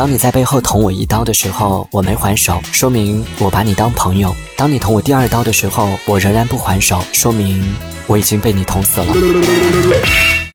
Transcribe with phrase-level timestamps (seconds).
[0.00, 2.58] 当你在背后捅我一刀的时候我没还手。
[2.72, 4.34] 说明我把你当朋友。
[4.56, 7.02] 当你捅我第二刀的时候我仍然不还手。
[7.12, 7.62] 说明
[8.06, 9.12] 我已经被你捅死了。